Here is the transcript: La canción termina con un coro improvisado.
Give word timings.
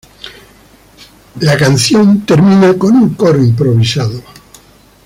La 1.41 1.55
canción 1.55 2.25
termina 2.25 2.73
con 2.75 2.95
un 2.95 3.09
coro 3.13 3.37
improvisado. 3.37 4.23